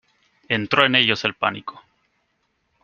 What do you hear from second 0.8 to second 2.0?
en ellos el pánico.